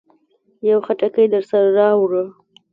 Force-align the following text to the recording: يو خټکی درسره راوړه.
يو 0.69 0.79
خټکی 0.85 1.25
درسره 1.33 1.65
راوړه. 1.77 2.23